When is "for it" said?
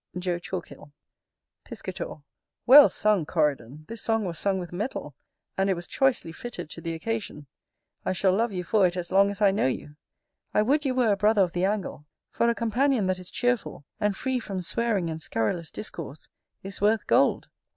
8.63-8.97